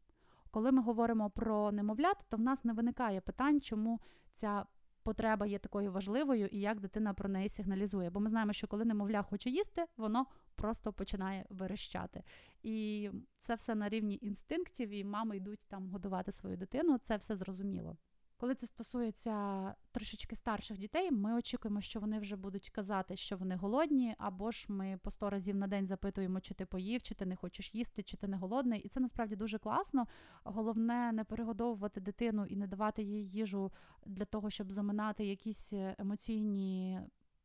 Коли 0.53 0.71
ми 0.71 0.81
говоримо 0.81 1.29
про 1.29 1.71
немовлят, 1.71 2.25
то 2.29 2.37
в 2.37 2.39
нас 2.39 2.65
не 2.65 2.73
виникає 2.73 3.21
питань, 3.21 3.61
чому 3.61 3.99
ця 4.33 4.65
потреба 5.03 5.45
є 5.45 5.59
такою 5.59 5.91
важливою 5.91 6.47
і 6.47 6.59
як 6.59 6.79
дитина 6.79 7.13
про 7.13 7.29
неї 7.29 7.49
сигналізує. 7.49 8.09
Бо 8.09 8.19
ми 8.19 8.29
знаємо, 8.29 8.53
що 8.53 8.67
коли 8.67 8.85
немовля 8.85 9.21
хоче 9.21 9.49
їсти, 9.49 9.85
воно 9.97 10.25
просто 10.55 10.93
починає 10.93 11.45
верещати. 11.49 12.23
І 12.63 13.09
це 13.39 13.55
все 13.55 13.75
на 13.75 13.89
рівні 13.89 14.19
інстинктів, 14.21 14.89
і 14.89 15.03
мами 15.03 15.37
йдуть 15.37 15.59
там 15.67 15.89
годувати 15.89 16.31
свою 16.31 16.57
дитину. 16.57 16.97
Це 16.97 17.17
все 17.17 17.35
зрозуміло. 17.35 17.97
Коли 18.43 18.55
це 18.55 18.67
стосується 18.67 19.75
трошечки 19.91 20.35
старших 20.35 20.77
дітей, 20.77 21.11
ми 21.11 21.33
очікуємо, 21.33 21.81
що 21.81 21.99
вони 21.99 22.19
вже 22.19 22.35
будуть 22.35 22.69
казати, 22.69 23.15
що 23.15 23.37
вони 23.37 23.55
голодні, 23.55 24.15
або 24.17 24.51
ж 24.51 24.65
ми 24.69 24.99
по 25.03 25.11
сто 25.11 25.29
разів 25.29 25.55
на 25.55 25.67
день 25.67 25.87
запитуємо, 25.87 26.39
чи 26.39 26.53
ти 26.53 26.65
поїв, 26.65 27.01
чи 27.01 27.15
ти 27.15 27.25
не 27.25 27.35
хочеш 27.35 27.75
їсти, 27.75 28.03
чи 28.03 28.17
ти 28.17 28.27
не 28.27 28.37
голодний. 28.37 28.81
І 28.81 28.89
це 28.89 28.99
насправді 28.99 29.35
дуже 29.35 29.59
класно. 29.59 30.07
Головне 30.43 31.11
не 31.11 31.23
перегодовувати 31.23 32.01
дитину 32.01 32.45
і 32.45 32.55
не 32.55 32.67
давати 32.67 33.03
їй 33.03 33.29
їжу 33.29 33.71
для 34.05 34.25
того, 34.25 34.49
щоб 34.49 34.71
заминати 34.71 35.25
якісь 35.25 35.73
емоційні 35.73 37.01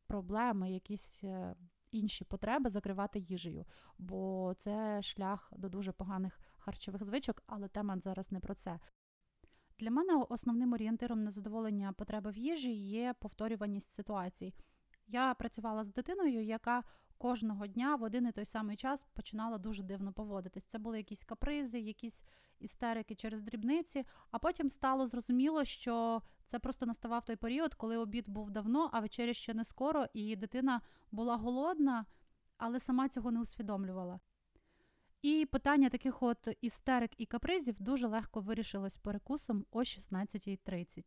проблеми, 0.07 0.71
якісь 0.71 1.23
е, 1.23 1.55
інші 1.91 2.25
потреби 2.25 2.69
закривати 2.69 3.19
їжею, 3.19 3.65
бо 3.97 4.53
це 4.57 5.01
шлях 5.01 5.53
до 5.57 5.69
дуже 5.69 5.91
поганих 5.91 6.39
харчових 6.57 7.03
звичок, 7.03 7.43
але 7.47 7.67
тема 7.67 7.99
зараз 7.99 8.31
не 8.31 8.39
про 8.39 8.53
це. 8.53 8.79
Для 9.79 9.91
мене 9.91 10.25
основним 10.29 10.73
орієнтиром 10.73 11.23
на 11.23 11.31
задоволення 11.31 11.93
потреби 11.93 12.31
в 12.31 12.37
їжі 12.37 12.71
є 12.73 13.13
повторюваність 13.19 13.91
ситуацій. 13.91 14.53
Я 15.07 15.33
працювала 15.33 15.83
з 15.83 15.93
дитиною, 15.93 16.43
яка 16.43 16.83
кожного 17.17 17.67
дня 17.67 17.95
в 17.95 18.03
один 18.03 18.27
і 18.27 18.31
той 18.31 18.45
самий 18.45 18.77
час 18.77 19.07
починала 19.13 19.57
дуже 19.57 19.83
дивно 19.83 20.13
поводитись. 20.13 20.63
Це 20.63 20.79
були 20.79 20.97
якісь 20.97 21.23
капризи, 21.23 21.79
якісь 21.79 22.23
істерики 22.59 23.15
через 23.15 23.41
дрібниці, 23.41 24.05
а 24.31 24.39
потім 24.39 24.69
стало 24.69 25.05
зрозуміло, 25.05 25.65
що 25.65 26.21
це 26.45 26.59
просто 26.59 26.85
наставав 26.85 27.25
той 27.25 27.35
період, 27.35 27.75
коли 27.75 27.97
обід 27.97 28.29
був 28.29 28.51
давно, 28.51 28.89
а 28.93 28.99
вечеря 28.99 29.33
ще 29.33 29.53
не 29.53 29.65
скоро, 29.65 30.05
і 30.13 30.35
дитина 30.35 30.81
була 31.11 31.35
голодна, 31.35 32.05
але 32.57 32.79
сама 32.79 33.09
цього 33.09 33.31
не 33.31 33.41
усвідомлювала. 33.41 34.19
І 35.21 35.45
питання 35.45 35.89
таких 35.89 36.23
от 36.23 36.47
істерик 36.61 37.11
і 37.17 37.25
капризів 37.25 37.75
дуже 37.79 38.07
легко 38.07 38.41
вирішилось 38.41 38.97
перекусом 38.97 39.65
о 39.71 39.79
16.30. 39.79 41.03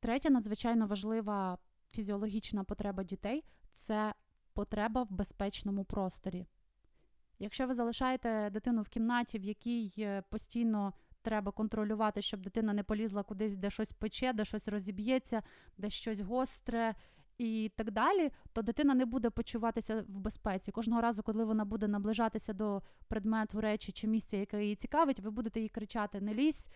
Третя 0.00 0.30
надзвичайно 0.30 0.86
важлива 0.86 1.58
фізіологічна 1.90 2.64
потреба 2.64 3.04
дітей 3.04 3.44
це 3.72 4.14
потреба 4.52 5.02
в 5.02 5.10
безпечному 5.10 5.84
просторі. 5.84 6.46
Якщо 7.38 7.66
ви 7.66 7.74
залишаєте 7.74 8.50
дитину 8.50 8.82
в 8.82 8.88
кімнаті, 8.88 9.38
в 9.38 9.44
якій 9.44 9.94
е, 9.98 10.22
постійно 10.22 10.92
треба 11.22 11.52
контролювати, 11.52 12.22
щоб 12.22 12.40
дитина 12.40 12.72
не 12.72 12.82
полізла 12.82 13.22
кудись, 13.22 13.56
де 13.56 13.70
щось 13.70 13.92
пече, 13.92 14.32
де 14.32 14.44
щось 14.44 14.68
розіб'ється, 14.68 15.42
де 15.78 15.90
щось 15.90 16.20
гостре, 16.20 16.94
і 17.38 17.72
так 17.76 17.90
далі, 17.90 18.30
то 18.52 18.62
дитина 18.62 18.94
не 18.94 19.06
буде 19.06 19.30
почуватися 19.30 20.04
в 20.08 20.18
безпеці. 20.18 20.72
Кожного 20.72 21.00
разу, 21.00 21.22
коли 21.22 21.44
вона 21.44 21.64
буде 21.64 21.88
наближатися 21.88 22.52
до 22.52 22.82
предмету 23.08 23.60
речі 23.60 23.92
чи 23.92 24.06
місця, 24.06 24.36
яке 24.36 24.62
її 24.62 24.76
цікавить, 24.76 25.20
ви 25.20 25.30
будете 25.30 25.60
їй 25.60 25.68
кричати: 25.68 26.20
Не 26.20 26.34
лізь, 26.34 26.70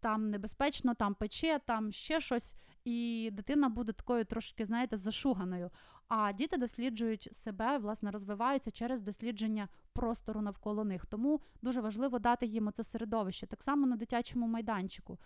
там 0.00 0.30
небезпечно, 0.30 0.94
там 0.94 1.14
пече, 1.14 1.60
там 1.66 1.92
ще 1.92 2.20
щось. 2.20 2.54
І 2.84 3.30
дитина 3.32 3.68
буде 3.68 3.92
такою 3.92 4.24
трошки, 4.24 4.66
знаєте, 4.66 4.96
зашуганою. 4.96 5.70
А 6.08 6.32
діти 6.32 6.56
досліджують 6.56 7.28
себе, 7.32 7.78
власне, 7.78 8.10
розвиваються 8.10 8.70
через 8.70 9.00
дослідження 9.00 9.68
простору 9.92 10.40
навколо 10.40 10.84
них. 10.84 11.06
Тому 11.06 11.40
дуже 11.62 11.80
важливо 11.80 12.18
дати 12.18 12.46
їм 12.46 12.66
оце 12.66 12.84
середовище. 12.84 13.46
Так 13.46 13.62
само 13.62 13.86
на 13.86 13.96
дитячому 13.96 14.46
майданчику 14.46 15.18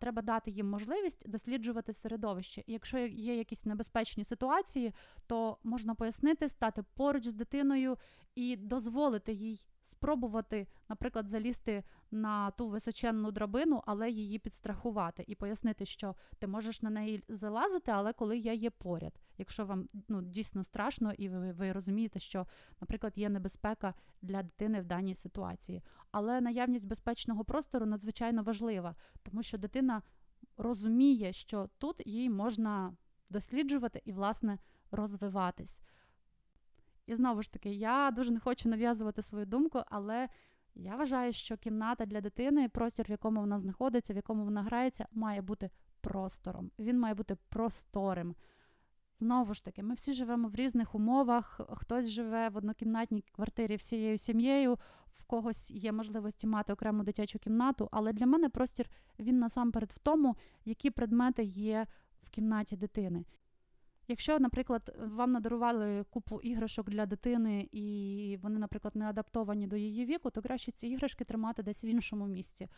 треба 0.00 0.22
дати 0.22 0.50
їм 0.50 0.70
можливість 0.70 1.28
досліджувати 1.28 1.92
середовище. 1.92 2.64
І 2.66 2.72
якщо 2.72 2.98
є 2.98 3.36
якісь 3.36 3.66
небезпечні 3.66 4.24
ситуації, 4.24 4.92
то 5.26 5.58
можна 5.64 5.94
пояснити, 5.94 6.48
стати 6.48 6.84
поруч 6.94 7.26
з 7.26 7.34
дитиною 7.34 7.96
і 8.34 8.56
дозволити 8.56 9.32
їй 9.32 9.60
спробувати, 9.86 10.66
наприклад, 10.88 11.28
залізти 11.28 11.84
на 12.10 12.50
ту 12.50 12.68
височенну 12.68 13.30
драбину, 13.30 13.82
але 13.86 14.10
її 14.10 14.38
підстрахувати, 14.38 15.24
і 15.26 15.34
пояснити, 15.34 15.86
що 15.86 16.14
ти 16.38 16.46
можеш 16.46 16.82
на 16.82 16.90
неї 16.90 17.24
залазити, 17.28 17.90
але 17.90 18.12
коли 18.12 18.38
я 18.38 18.52
є 18.52 18.70
поряд. 18.70 19.12
Якщо 19.38 19.66
вам 19.66 19.88
ну, 20.08 20.22
дійсно 20.22 20.64
страшно, 20.64 21.12
і 21.12 21.28
ви, 21.28 21.52
ви 21.52 21.72
розумієте, 21.72 22.18
що, 22.18 22.46
наприклад, 22.80 23.12
є 23.16 23.28
небезпека 23.28 23.94
для 24.22 24.42
дитини 24.42 24.80
в 24.80 24.84
даній 24.84 25.14
ситуації. 25.14 25.82
Але 26.10 26.40
наявність 26.40 26.88
безпечного 26.88 27.44
простору 27.44 27.86
надзвичайно 27.86 28.42
важлива, 28.42 28.94
тому 29.22 29.42
що 29.42 29.58
дитина 29.58 30.02
розуміє, 30.56 31.32
що 31.32 31.68
тут 31.78 32.02
їй 32.06 32.30
можна 32.30 32.96
досліджувати 33.30 34.02
і, 34.04 34.12
власне, 34.12 34.58
розвиватись. 34.90 35.80
І 37.06 37.14
знову 37.14 37.42
ж 37.42 37.52
таки, 37.52 37.70
я 37.70 38.10
дуже 38.10 38.32
не 38.32 38.40
хочу 38.40 38.68
нав'язувати 38.68 39.22
свою 39.22 39.46
думку, 39.46 39.82
але 39.86 40.28
я 40.74 40.96
вважаю, 40.96 41.32
що 41.32 41.56
кімната 41.56 42.06
для 42.06 42.20
дитини, 42.20 42.68
простір, 42.68 43.06
в 43.08 43.10
якому 43.10 43.40
вона 43.40 43.58
знаходиться, 43.58 44.12
в 44.12 44.16
якому 44.16 44.44
вона 44.44 44.62
грається, 44.62 45.06
має 45.12 45.42
бути 45.42 45.70
простором. 46.00 46.70
Він 46.78 46.98
має 46.98 47.14
бути 47.14 47.36
просторим. 47.48 48.34
Знову 49.18 49.54
ж 49.54 49.64
таки, 49.64 49.82
ми 49.82 49.94
всі 49.94 50.12
живемо 50.12 50.48
в 50.48 50.54
різних 50.54 50.94
умовах. 50.94 51.60
Хтось 51.72 52.08
живе 52.08 52.48
в 52.48 52.56
однокімнатній 52.56 53.24
квартирі 53.32 53.76
всією 53.76 54.18
сім'єю, 54.18 54.78
в 55.06 55.24
когось 55.24 55.70
є 55.70 55.92
можливості 55.92 56.46
мати 56.46 56.72
окрему 56.72 57.02
дитячу 57.02 57.38
кімнату. 57.38 57.88
Але 57.92 58.12
для 58.12 58.26
мене 58.26 58.48
простір 58.48 58.90
він 59.18 59.38
насамперед 59.38 59.92
в 59.92 59.98
тому, 59.98 60.36
які 60.64 60.90
предмети 60.90 61.42
є 61.44 61.86
в 62.22 62.30
кімнаті 62.30 62.76
дитини. 62.76 63.24
Якщо, 64.08 64.38
наприклад, 64.38 64.96
вам 64.98 65.32
надарували 65.32 66.04
купу 66.10 66.40
іграшок 66.40 66.90
для 66.90 67.06
дитини, 67.06 67.68
і 67.72 68.38
вони, 68.42 68.58
наприклад, 68.58 68.96
не 68.96 69.04
адаптовані 69.04 69.66
до 69.66 69.76
її 69.76 70.06
віку, 70.06 70.30
то 70.30 70.42
краще 70.42 70.72
ці 70.72 70.88
іграшки 70.88 71.24
тримати 71.24 71.62
десь 71.62 71.84
в 71.84 71.86
іншому 71.86 72.26
місці, 72.26 72.68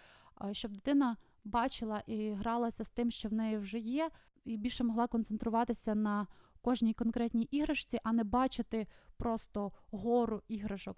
щоб 0.52 0.72
дитина 0.72 1.16
бачила 1.44 2.02
і 2.06 2.30
гралася 2.30 2.84
з 2.84 2.88
тим, 2.88 3.10
що 3.10 3.28
в 3.28 3.32
неї 3.32 3.58
вже 3.58 3.78
є, 3.78 4.10
і 4.44 4.56
більше 4.56 4.84
могла 4.84 5.06
концентруватися 5.06 5.94
на 5.94 6.26
кожній 6.60 6.94
конкретній 6.94 7.48
іграшці, 7.50 7.98
а 8.02 8.12
не 8.12 8.24
бачити 8.24 8.86
просто 9.16 9.72
гору 9.90 10.42
іграшок. 10.48 10.96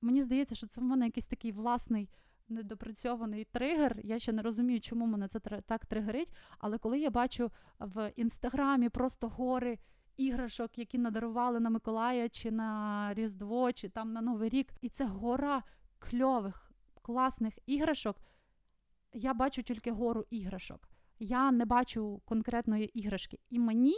Мені 0.00 0.22
здається, 0.22 0.54
що 0.54 0.66
це 0.66 0.80
в 0.80 0.84
мене 0.84 1.04
якийсь 1.04 1.26
такий 1.26 1.52
власний 1.52 2.08
недопрацьований 2.50 3.44
тригер. 3.44 4.00
Я 4.04 4.18
ще 4.18 4.32
не 4.32 4.42
розумію, 4.42 4.80
чому 4.80 5.06
мене 5.06 5.28
це 5.28 5.40
так 5.40 5.86
тригерить. 5.86 6.32
Але 6.58 6.78
коли 6.78 6.98
я 6.98 7.10
бачу 7.10 7.50
в 7.78 8.12
інстаграмі 8.16 8.88
просто 8.88 9.28
гори 9.28 9.78
іграшок, 10.16 10.78
які 10.78 10.98
надарували 10.98 11.60
на 11.60 11.70
Миколая, 11.70 12.28
чи 12.28 12.50
на 12.50 13.10
Різдво, 13.14 13.72
чи 13.72 13.88
там 13.88 14.12
на 14.12 14.20
Новий 14.20 14.48
рік, 14.48 14.72
і 14.80 14.88
це 14.88 15.04
гора 15.04 15.62
кльових, 15.98 16.72
класних 17.02 17.58
іграшок, 17.66 18.16
я 19.12 19.34
бачу 19.34 19.62
тільки 19.62 19.90
гору 19.90 20.24
іграшок. 20.30 20.88
Я 21.18 21.50
не 21.52 21.64
бачу 21.64 22.22
конкретної 22.24 22.98
іграшки. 22.98 23.38
І 23.50 23.58
мені 23.58 23.94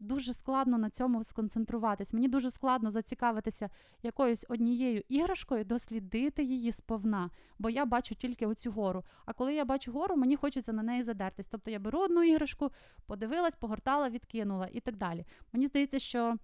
дуже 0.00 0.34
складно 0.34 0.78
на 0.78 0.90
цьому 0.90 1.24
сконцентруватись. 1.24 2.14
Мені 2.14 2.28
дуже 2.28 2.50
складно 2.50 2.90
зацікавитися 2.90 3.70
якоюсь 4.02 4.46
однією 4.48 5.02
іграшкою, 5.08 5.64
дослідити 5.64 6.44
її 6.44 6.72
сповна, 6.72 7.30
бо 7.58 7.70
я 7.70 7.86
бачу 7.86 8.14
тільки 8.14 8.46
оцю 8.46 8.72
гору. 8.72 9.04
А 9.24 9.32
коли 9.32 9.54
я 9.54 9.64
бачу 9.64 9.92
гору, 9.92 10.16
мені 10.16 10.36
хочеться 10.36 10.72
на 10.72 10.82
неї 10.82 11.02
задертись. 11.02 11.46
Тобто 11.46 11.70
я 11.70 11.78
беру 11.78 12.00
одну 12.00 12.22
іграшку, 12.22 12.70
подивилась, 13.06 13.56
погортала, 13.56 14.10
відкинула 14.10 14.68
і 14.72 14.80
так 14.80 14.96
далі. 14.96 15.24
Мені 15.52 15.66
здається, 15.66 15.98
що 15.98 16.36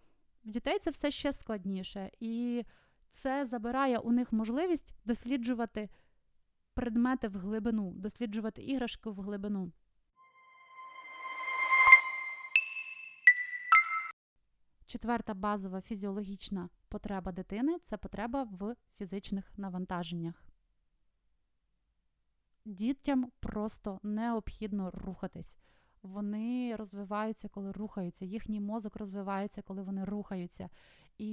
в 0.44 0.50
дітей 0.50 0.78
це 0.78 0.90
все 0.90 1.10
ще 1.10 1.32
складніше, 1.32 2.10
і 2.20 2.64
це 3.10 3.46
забирає 3.46 3.98
у 3.98 4.12
них 4.12 4.32
можливість 4.32 4.94
досліджувати 5.04 5.88
предмети 6.74 7.28
в 7.28 7.36
глибину, 7.36 7.92
досліджувати 7.96 8.62
іграшки 8.62 9.10
в 9.10 9.20
глибину. 9.20 9.72
Четверта 14.94 15.34
базова 15.34 15.80
фізіологічна 15.80 16.68
потреба 16.88 17.32
дитини 17.32 17.78
це 17.82 17.96
потреба 17.96 18.42
в 18.42 18.76
фізичних 18.98 19.58
навантаженнях. 19.58 20.44
Дітям 22.64 23.32
просто 23.40 24.00
необхідно 24.02 24.90
рухатись. 24.90 25.56
Вони 26.02 26.76
розвиваються, 26.76 27.48
коли 27.48 27.72
рухаються. 27.72 28.24
Їхній 28.24 28.60
мозок 28.60 28.96
розвивається, 28.96 29.62
коли 29.62 29.82
вони 29.82 30.04
рухаються. 30.04 30.68
І 31.18 31.28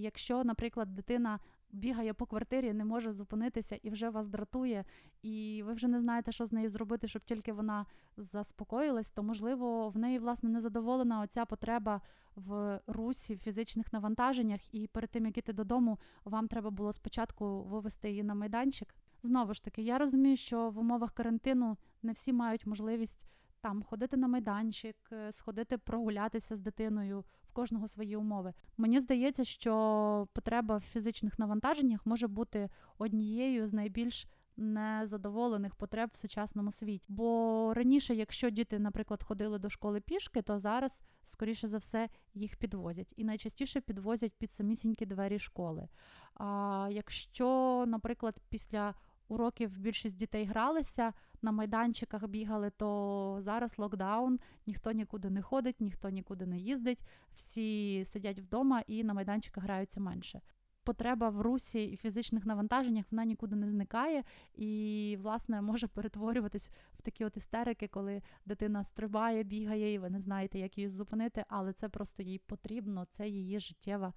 якщо, 0.00 0.44
наприклад, 0.44 0.94
дитина 0.94 1.40
бігає 1.72 2.14
по 2.14 2.26
квартирі, 2.26 2.72
не 2.72 2.84
може 2.84 3.12
зупинитися 3.12 3.78
і 3.82 3.90
вже 3.90 4.10
вас 4.10 4.28
дратує, 4.28 4.84
і 5.22 5.62
ви 5.66 5.72
вже 5.72 5.88
не 5.88 6.00
знаєте, 6.00 6.32
що 6.32 6.46
з 6.46 6.52
нею 6.52 6.68
зробити, 6.68 7.08
щоб 7.08 7.22
тільки 7.22 7.52
вона 7.52 7.86
заспокоїлась, 8.16 9.10
то 9.10 9.22
можливо 9.22 9.88
в 9.88 9.98
неї 9.98 10.18
власне 10.18 10.50
не 10.50 10.60
задоволена 10.60 11.20
оця 11.20 11.44
потреба 11.44 12.00
в 12.34 12.80
русі, 12.86 13.34
в 13.34 13.38
фізичних 13.38 13.92
навантаженнях. 13.92 14.74
І 14.74 14.86
перед 14.86 15.10
тим 15.10 15.26
як 15.26 15.38
іти 15.38 15.52
додому, 15.52 15.98
вам 16.24 16.48
треба 16.48 16.70
було 16.70 16.92
спочатку 16.92 17.62
вивести 17.62 18.10
її 18.10 18.22
на 18.22 18.34
майданчик. 18.34 18.94
Знову 19.22 19.54
ж 19.54 19.64
таки, 19.64 19.82
я 19.82 19.98
розумію, 19.98 20.36
що 20.36 20.70
в 20.70 20.78
умовах 20.78 21.12
карантину 21.12 21.76
не 22.02 22.12
всі 22.12 22.32
мають 22.32 22.66
можливість 22.66 23.26
там 23.66 23.82
ходити 23.82 24.16
на 24.16 24.28
майданчик, 24.28 24.96
е, 25.12 25.32
сходити 25.32 25.78
прогулятися 25.78 26.56
з 26.56 26.60
дитиною, 26.60 27.24
в 27.48 27.52
кожного 27.52 27.88
свої 27.88 28.16
умови. 28.16 28.52
Мені 28.76 29.00
здається, 29.00 29.44
що 29.44 30.28
потреба 30.32 30.76
в 30.76 30.80
фізичних 30.80 31.38
навантаженнях 31.38 32.06
може 32.06 32.28
бути 32.28 32.68
однією 32.98 33.66
з 33.66 33.72
найбільш 33.72 34.26
незадоволених 34.56 35.74
потреб 35.74 36.10
в 36.12 36.16
сучасному 36.16 36.72
світі. 36.72 37.06
Бо 37.08 37.72
раніше, 37.74 38.14
якщо 38.14 38.50
діти, 38.50 38.78
наприклад, 38.78 39.22
ходили 39.22 39.58
до 39.58 39.70
школи 39.70 40.00
пішки, 40.00 40.42
то 40.42 40.58
зараз, 40.58 41.02
скоріше 41.22 41.68
за 41.68 41.78
все, 41.78 42.08
їх 42.34 42.56
підвозять. 42.56 43.14
І 43.16 43.24
найчастіше 43.24 43.80
підвозять 43.80 44.32
під 44.38 44.52
самісінькі 44.52 45.06
двері 45.06 45.38
школи. 45.38 45.88
А 46.34 46.88
якщо, 46.92 47.84
наприклад, 47.88 48.40
після 48.48 48.94
уроків 49.28 49.78
більшість 49.78 50.16
дітей 50.16 50.44
гралися, 50.44 51.12
на 51.42 51.52
майданчиках 51.52 52.26
бігали, 52.26 52.70
то 52.70 53.38
зараз 53.40 53.78
локдаун, 53.78 54.40
ніхто 54.66 54.92
нікуди 54.92 55.30
не 55.30 55.42
ходить, 55.42 55.80
ніхто 55.80 56.08
нікуди 56.10 56.46
не 56.46 56.58
їздить, 56.58 57.06
всі 57.34 58.04
сидять 58.04 58.40
вдома 58.40 58.82
і 58.86 59.04
на 59.04 59.14
майданчиках 59.14 59.64
граються 59.64 60.00
менше. 60.00 60.40
Потреба 60.84 61.28
в 61.28 61.40
русі 61.40 61.84
і 61.84 61.96
фізичних 61.96 62.46
навантаженнях 62.46 63.04
вона 63.10 63.24
нікуди 63.24 63.56
не 63.56 63.68
зникає 63.68 64.24
і, 64.54 65.18
власне, 65.20 65.62
може 65.62 65.86
перетворюватись 65.86 66.70
в 66.98 67.02
такі 67.02 67.24
от 67.24 67.36
істерики, 67.36 67.88
коли 67.88 68.22
дитина 68.44 68.84
стрибає, 68.84 69.42
бігає, 69.42 69.92
і 69.92 69.98
ви 69.98 70.10
не 70.10 70.20
знаєте, 70.20 70.58
як 70.58 70.78
її 70.78 70.88
зупинити, 70.88 71.44
але 71.48 71.72
це 71.72 71.88
просто 71.88 72.22
їй 72.22 72.38
потрібно, 72.38 73.06
це 73.10 73.28
її 73.28 73.60
життєва 73.60 74.12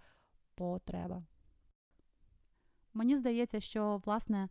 потреба. 0.56 1.24
Мені 2.94 3.16
здається, 3.16 3.60
що 3.60 4.02
власне 4.06 4.50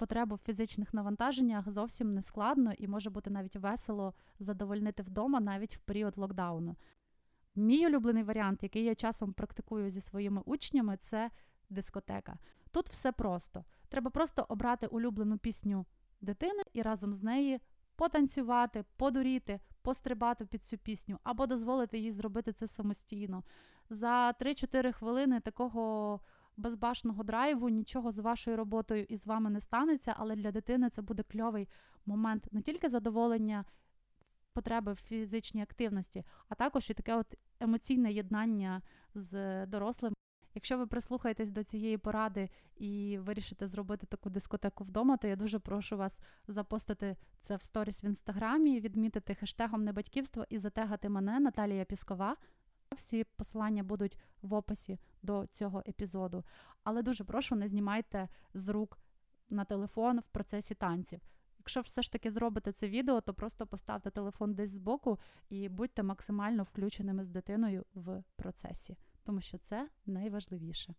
потребу 0.00 0.34
в 0.34 0.38
фізичних 0.38 0.94
навантаженнях 0.94 1.70
зовсім 1.70 2.14
не 2.14 2.22
складно 2.22 2.72
і 2.78 2.88
може 2.88 3.10
бути 3.10 3.30
навіть 3.30 3.56
весело 3.56 4.14
задовольнити 4.38 5.02
вдома 5.02 5.40
навіть 5.40 5.76
в 5.76 5.78
період 5.78 6.18
локдауну. 6.18 6.76
Мій 7.54 7.86
улюблений 7.86 8.22
варіант, 8.22 8.62
який 8.62 8.84
я 8.84 8.94
часом 8.94 9.32
практикую 9.32 9.90
зі 9.90 10.00
своїми 10.00 10.42
учнями, 10.44 10.96
це 10.96 11.30
дискотека. 11.70 12.38
Тут 12.70 12.88
все 12.88 13.12
просто. 13.12 13.64
Треба 13.88 14.10
просто 14.10 14.46
обрати 14.48 14.86
улюблену 14.86 15.38
пісню 15.38 15.86
дитини 16.20 16.62
і 16.72 16.82
разом 16.82 17.14
з 17.14 17.22
нею 17.22 17.58
потанцювати, 17.96 18.84
подуріти, 18.96 19.60
пострибати 19.82 20.46
під 20.46 20.64
цю 20.64 20.78
пісню, 20.78 21.18
або 21.22 21.46
дозволити 21.46 21.98
їй 21.98 22.12
зробити 22.12 22.52
це 22.52 22.66
самостійно. 22.66 23.44
За 23.90 24.30
3-4 24.40 24.92
хвилини 24.92 25.40
такого 25.40 26.20
безбашного 26.60 27.22
драйву, 27.22 27.68
нічого 27.68 28.10
з 28.10 28.18
вашою 28.18 28.56
роботою 28.56 29.06
і 29.08 29.16
з 29.16 29.26
вами 29.26 29.50
не 29.50 29.60
станеться, 29.60 30.14
але 30.16 30.36
для 30.36 30.52
дитини 30.52 30.90
це 30.90 31.02
буде 31.02 31.22
кльовий 31.22 31.68
момент 32.06 32.48
не 32.52 32.62
тільки 32.62 32.88
задоволення 32.88 33.64
потреби 34.52 34.92
в 34.92 34.96
фізичній 34.96 35.62
активності, 35.62 36.24
а 36.48 36.54
також 36.54 36.90
і 36.90 36.94
таке 36.94 37.14
от 37.14 37.34
емоційне 37.60 38.12
єднання 38.12 38.82
з 39.14 39.66
дорослим. 39.66 40.14
Якщо 40.54 40.78
ви 40.78 40.86
прислухаєтесь 40.86 41.50
до 41.50 41.64
цієї 41.64 41.98
поради 41.98 42.48
і 42.76 43.18
вирішите 43.18 43.66
зробити 43.66 44.06
таку 44.06 44.30
дискотеку 44.30 44.84
вдома, 44.84 45.16
то 45.16 45.28
я 45.28 45.36
дуже 45.36 45.58
прошу 45.58 45.96
вас 45.96 46.20
запостити 46.48 47.16
це 47.40 47.56
в 47.56 47.62
сторіс 47.62 48.04
в 48.04 48.06
інстаграмі, 48.06 48.80
відмітити 48.80 49.34
хештегом 49.34 49.84
небатьківство 49.84 50.46
і 50.50 50.58
затегати 50.58 51.08
мене, 51.08 51.40
Наталія 51.40 51.84
Піскова. 51.84 52.36
Всі 52.96 53.24
посилання 53.24 53.82
будуть 53.82 54.18
в 54.42 54.54
описі 54.54 54.98
до 55.22 55.46
цього 55.46 55.82
епізоду. 55.88 56.44
Але 56.84 57.02
дуже 57.02 57.24
прошу, 57.24 57.56
не 57.56 57.68
знімайте 57.68 58.28
з 58.54 58.68
рук 58.68 58.98
на 59.50 59.64
телефон 59.64 60.20
в 60.20 60.28
процесі 60.28 60.74
танців. 60.74 61.20
Якщо 61.58 61.80
все 61.80 62.02
ж 62.02 62.12
таки 62.12 62.30
зробите 62.30 62.72
це 62.72 62.88
відео, 62.88 63.20
то 63.20 63.34
просто 63.34 63.66
поставте 63.66 64.10
телефон 64.10 64.54
десь 64.54 64.70
збоку 64.70 65.18
і 65.48 65.68
будьте 65.68 66.02
максимально 66.02 66.62
включеними 66.62 67.24
з 67.24 67.30
дитиною 67.30 67.84
в 67.94 68.22
процесі, 68.36 68.96
тому 69.24 69.40
що 69.40 69.58
це 69.58 69.88
найважливіше. 70.06 70.94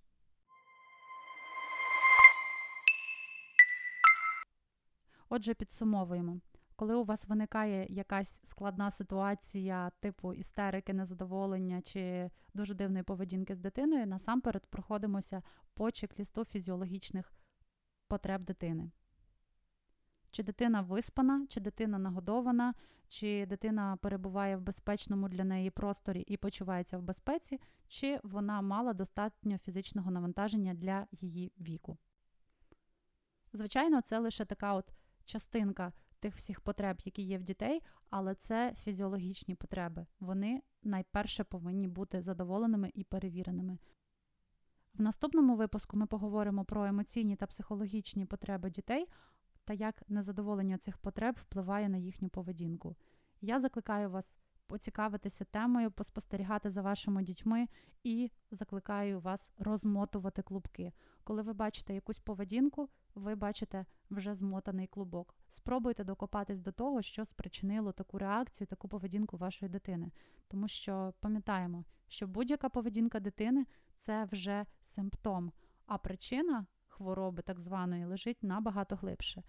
Отже, 5.30 5.54
підсумовуємо 5.54 6.40
коли 6.82 6.96
у 6.96 7.04
вас 7.04 7.28
виникає 7.28 7.88
якась 7.90 8.42
складна 8.44 8.92
ситуація, 8.92 9.92
типу 10.00 10.34
істерики, 10.34 10.94
незадоволення 10.94 11.82
чи 11.82 12.30
дуже 12.54 12.74
дивної 12.74 13.04
поведінки 13.04 13.56
з 13.56 13.60
дитиною, 13.60 14.08
насамперед 14.08 14.66
проходимося 14.66 15.44
по 15.74 15.92
чек-лісту 15.92 16.46
фізіологічних 16.46 17.34
потреб 18.08 18.44
дитини. 18.44 18.92
Чи 20.32 20.44
дитина 20.44 20.82
виспана, 20.82 21.46
чи 21.50 21.60
дитина 21.60 22.00
нагодована, 22.00 22.74
чи 23.08 23.46
дитина 23.46 23.98
перебуває 23.98 24.58
в 24.58 24.62
безпечному 24.62 25.30
для 25.30 25.44
неї 25.44 25.70
просторі 25.70 26.22
і 26.22 26.38
почувається 26.38 26.98
в 26.98 27.02
безпеці, 27.02 27.60
чи 27.88 28.20
вона 28.24 28.62
мала 28.62 28.94
достатньо 28.94 29.58
фізичного 29.58 30.12
навантаження 30.12 30.74
для 30.74 31.08
її 31.12 31.52
віку. 31.58 31.98
Звичайно, 33.54 34.02
це 34.02 34.20
лише 34.20 34.46
така 34.46 34.74
от 34.74 34.94
частинка 35.26 35.94
тих 36.22 36.36
всіх 36.36 36.62
потреб, 36.62 36.98
які 37.06 37.22
є 37.22 37.38
в 37.38 37.44
дітей, 37.44 37.84
але 38.10 38.36
це 38.36 38.74
фізіологічні 38.84 39.56
потреби. 39.56 40.06
Вони 40.20 40.62
найперше 40.84 41.44
повинні 41.44 41.88
бути 41.88 42.22
задоволеними 42.22 42.92
і 42.94 43.04
перевіреними. 43.04 43.78
В 44.94 45.02
наступному 45.02 45.56
випуску 45.56 45.98
ми 45.98 46.06
поговоримо 46.06 46.66
про 46.66 46.86
емоційні 46.86 47.36
та 47.36 47.48
психологічні 47.48 48.26
потреби 48.26 48.70
дітей 48.70 49.08
та 49.66 49.74
як 49.74 50.04
незадоволення 50.10 50.78
цих 50.78 50.98
потреб 50.98 51.36
впливає 51.42 51.90
на 51.90 51.98
їхню 51.98 52.30
поведінку. 52.30 52.96
Я 53.42 53.60
закликаю 53.60 54.10
вас 54.10 54.38
поцікавитися 54.68 55.46
темою, 55.46 55.92
поспостерігати 55.92 56.70
за 56.70 56.82
вашими 56.82 57.24
дітьми 57.24 57.68
і 58.04 58.32
закликаю 58.52 59.20
вас 59.20 59.52
розмотувати 59.58 60.42
клубки. 60.42 60.92
Коли 61.24 61.42
ви 61.42 61.54
бачите 61.54 61.94
якусь 61.94 62.20
поведінку, 62.20 62.90
ви 63.16 63.36
бачите 63.36 63.86
вже 64.10 64.34
змотаний 64.34 64.88
клубок. 64.88 65.36
Спробуйте 65.50 66.04
докопатись 66.04 66.60
до 66.60 66.72
того, 66.72 67.02
що 67.02 67.26
спричинило 67.26 67.92
таку 67.92 68.18
реакцію, 68.18 68.68
таку 68.68 68.88
поведінку 68.88 69.38
вашої 69.38 69.70
дитини. 69.70 70.12
Тому 70.48 70.68
що 70.68 71.14
пам'ятаємо, 71.20 71.84
що 72.08 72.28
будь-яка 72.28 72.70
поведінка 72.70 73.20
дитини 73.20 73.66
це 73.98 74.28
вже 74.32 74.66
симптом, 74.84 75.52
а 75.86 75.98
причина 75.98 76.66
хвороби 76.88 77.42
так 77.42 77.60
званої 77.60 78.06
лежить 78.06 78.44
набагато 78.44 78.96
глибше. 78.96 79.44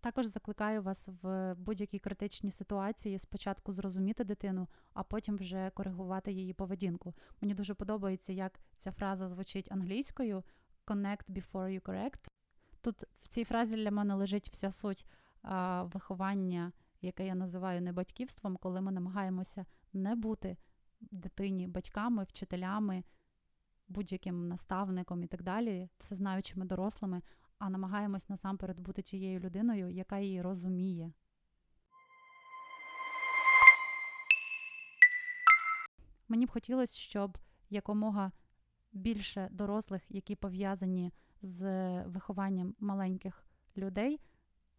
Також 0.00 0.26
закликаю 0.26 0.82
вас 0.82 1.08
в 1.22 1.54
будь-якій 1.54 1.98
критичній 1.98 2.50
ситуації 2.50 3.18
спочатку 3.18 3.72
зрозуміти 3.72 4.24
дитину, 4.24 4.68
а 4.94 5.02
потім 5.02 5.36
вже 5.36 5.70
коригувати 5.74 6.32
її 6.32 6.52
поведінку. 6.52 7.14
Мені 7.40 7.54
дуже 7.54 7.74
подобається, 7.74 8.32
як 8.32 8.60
ця 8.76 8.92
фраза 8.92 9.28
звучить 9.28 9.72
англійською 9.72 10.42
connect 10.86 11.24
before 11.28 11.68
you 11.68 11.80
correct. 11.80 12.33
Тут 12.84 13.04
в 13.22 13.28
цій 13.28 13.44
фразі 13.44 13.76
для 13.76 13.90
мене 13.90 14.14
лежить 14.14 14.48
вся 14.48 14.72
суть 14.72 15.06
а, 15.42 15.82
виховання, 15.82 16.72
яке 17.02 17.26
я 17.26 17.34
називаю 17.34 17.82
не 17.82 17.92
батьківством, 17.92 18.56
коли 18.56 18.80
ми 18.80 18.92
намагаємося 18.92 19.66
не 19.92 20.14
бути 20.14 20.56
дитині 21.00 21.68
батьками, 21.68 22.24
вчителями, 22.24 23.04
будь-яким 23.88 24.48
наставником 24.48 25.22
і 25.22 25.26
так 25.26 25.42
далі, 25.42 25.88
всезнаючими 25.98 26.64
дорослими, 26.64 27.22
а 27.58 27.70
намагаємось 27.70 28.28
насамперед 28.28 28.80
бути 28.80 29.02
тією 29.02 29.40
людиною, 29.40 29.90
яка 29.90 30.18
її 30.18 30.42
розуміє. 30.42 31.12
Мені 36.28 36.46
б 36.46 36.50
хотілося, 36.50 36.98
щоб 36.98 37.38
якомога 37.70 38.32
більше 38.92 39.48
дорослих, 39.52 40.02
які 40.08 40.34
пов'язані 40.36 41.12
з 41.44 42.02
вихованням 42.02 42.74
маленьких 42.78 43.46
людей, 43.76 44.20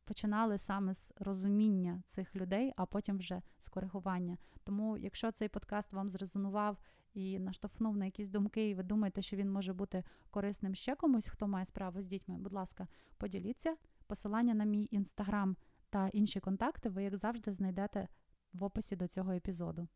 починали 0.06 0.58
саме 0.58 0.94
з 0.94 1.14
розуміння 1.18 2.02
цих 2.06 2.36
людей, 2.36 2.74
а 2.76 2.86
потім 2.86 3.18
вже 3.18 3.42
з 3.60 3.70
коригування. 3.70 4.38
Тому, 4.64 4.98
якщо 4.98 5.32
цей 5.32 5.50
подкаст 5.50 5.94
вам 5.94 6.10
зрезонував 6.10 6.78
і 7.14 7.40
наштовхнув 7.40 7.98
на 7.98 8.06
якісь 8.06 8.28
думки, 8.28 8.70
і 8.70 8.76
ви 8.76 8.84
думаєте, 8.84 9.22
що 9.22 9.36
він 9.38 9.52
може 9.52 9.74
бути 9.74 10.04
корисним 10.30 10.76
ще 10.76 10.96
комусь, 10.96 11.28
хто 11.28 11.48
має 11.48 11.66
справу 11.66 12.02
з 12.02 12.06
дітьми, 12.06 12.38
будь 12.38 12.54
ласка, 12.54 12.88
поділіться. 13.18 13.76
Посилання 14.08 14.54
на 14.54 14.64
мій 14.64 14.88
інстаграм 14.92 15.58
та 15.90 16.08
інші 16.08 16.40
контакти 16.40 16.90
ви, 16.90 17.04
як 17.04 17.18
завжди, 17.18 17.52
знайдете 17.52 18.08
в 18.54 18.64
описі 18.64 18.96
до 18.96 19.08
цього 19.08 19.32
епізоду. 19.32 19.88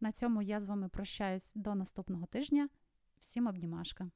На 0.00 0.12
цьому 0.12 0.42
я 0.42 0.60
з 0.60 0.66
вами 0.66 0.88
прощаюсь 0.88 1.52
до 1.54 1.74
наступного 1.74 2.26
тижня. 2.26 2.68
Всім 3.18 3.46
обнімашка! 3.46 4.10